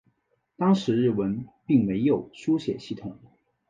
[0.57, 3.15] 当时日文并没有书写系统。